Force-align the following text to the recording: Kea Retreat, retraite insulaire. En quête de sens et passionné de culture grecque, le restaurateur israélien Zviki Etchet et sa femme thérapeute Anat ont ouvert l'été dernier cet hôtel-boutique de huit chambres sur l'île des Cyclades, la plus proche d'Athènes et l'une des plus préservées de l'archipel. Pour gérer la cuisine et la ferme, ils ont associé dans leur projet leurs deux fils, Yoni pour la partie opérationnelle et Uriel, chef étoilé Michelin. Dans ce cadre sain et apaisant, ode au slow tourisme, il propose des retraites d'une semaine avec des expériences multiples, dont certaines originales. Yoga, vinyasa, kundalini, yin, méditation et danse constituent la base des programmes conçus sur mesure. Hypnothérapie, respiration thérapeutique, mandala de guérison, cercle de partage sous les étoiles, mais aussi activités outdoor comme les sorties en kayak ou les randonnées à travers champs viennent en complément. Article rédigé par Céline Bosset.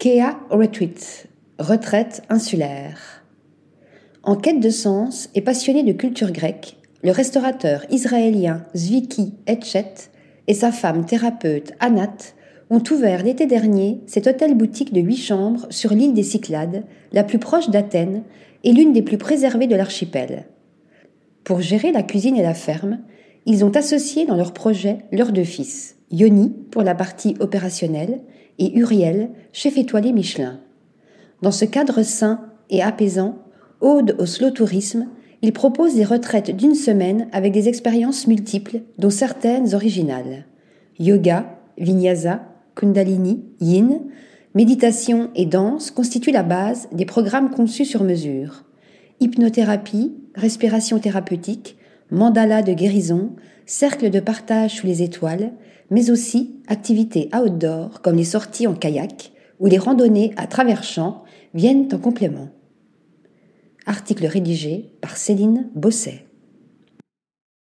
Kea 0.00 0.38
Retreat, 0.48 1.26
retraite 1.58 2.22
insulaire. 2.30 3.22
En 4.22 4.34
quête 4.34 4.58
de 4.58 4.70
sens 4.70 5.28
et 5.34 5.42
passionné 5.42 5.82
de 5.82 5.92
culture 5.92 6.32
grecque, 6.32 6.78
le 7.02 7.10
restaurateur 7.10 7.84
israélien 7.90 8.64
Zviki 8.74 9.34
Etchet 9.46 9.92
et 10.46 10.54
sa 10.54 10.72
femme 10.72 11.04
thérapeute 11.04 11.74
Anat 11.80 12.16
ont 12.70 12.82
ouvert 12.90 13.22
l'été 13.22 13.44
dernier 13.44 14.00
cet 14.06 14.26
hôtel-boutique 14.26 14.94
de 14.94 15.02
huit 15.02 15.18
chambres 15.18 15.66
sur 15.68 15.92
l'île 15.92 16.14
des 16.14 16.22
Cyclades, 16.22 16.86
la 17.12 17.22
plus 17.22 17.38
proche 17.38 17.68
d'Athènes 17.68 18.22
et 18.64 18.72
l'une 18.72 18.94
des 18.94 19.02
plus 19.02 19.18
préservées 19.18 19.66
de 19.66 19.76
l'archipel. 19.76 20.46
Pour 21.44 21.60
gérer 21.60 21.92
la 21.92 22.02
cuisine 22.02 22.38
et 22.38 22.42
la 22.42 22.54
ferme, 22.54 23.00
ils 23.44 23.66
ont 23.66 23.76
associé 23.76 24.24
dans 24.24 24.36
leur 24.36 24.54
projet 24.54 25.00
leurs 25.12 25.32
deux 25.32 25.44
fils, 25.44 25.98
Yoni 26.10 26.52
pour 26.70 26.82
la 26.82 26.94
partie 26.94 27.36
opérationnelle 27.40 28.20
et 28.58 28.76
Uriel, 28.76 29.30
chef 29.52 29.76
étoilé 29.78 30.12
Michelin. 30.12 30.60
Dans 31.42 31.52
ce 31.52 31.64
cadre 31.64 32.02
sain 32.02 32.40
et 32.68 32.82
apaisant, 32.82 33.38
ode 33.80 34.16
au 34.18 34.26
slow 34.26 34.50
tourisme, 34.50 35.06
il 35.42 35.52
propose 35.52 35.94
des 35.94 36.04
retraites 36.04 36.54
d'une 36.54 36.74
semaine 36.74 37.28
avec 37.32 37.52
des 37.52 37.68
expériences 37.68 38.26
multiples, 38.26 38.80
dont 38.98 39.10
certaines 39.10 39.74
originales. 39.74 40.44
Yoga, 40.98 41.58
vinyasa, 41.78 42.42
kundalini, 42.74 43.42
yin, 43.60 44.02
méditation 44.54 45.30
et 45.34 45.46
danse 45.46 45.90
constituent 45.90 46.32
la 46.32 46.42
base 46.42 46.88
des 46.92 47.06
programmes 47.06 47.50
conçus 47.50 47.86
sur 47.86 48.04
mesure. 48.04 48.64
Hypnothérapie, 49.20 50.12
respiration 50.34 50.98
thérapeutique, 50.98 51.76
mandala 52.10 52.62
de 52.62 52.72
guérison, 52.72 53.36
cercle 53.66 54.10
de 54.10 54.20
partage 54.20 54.76
sous 54.76 54.86
les 54.86 55.02
étoiles, 55.02 55.52
mais 55.90 56.10
aussi 56.10 56.60
activités 56.68 57.28
outdoor 57.34 58.02
comme 58.02 58.16
les 58.16 58.24
sorties 58.24 58.66
en 58.66 58.74
kayak 58.74 59.32
ou 59.58 59.66
les 59.66 59.78
randonnées 59.78 60.32
à 60.36 60.46
travers 60.46 60.82
champs 60.82 61.24
viennent 61.54 61.88
en 61.92 61.98
complément. 61.98 62.48
Article 63.86 64.26
rédigé 64.26 64.92
par 65.00 65.16
Céline 65.16 65.68
Bosset. 65.74 66.29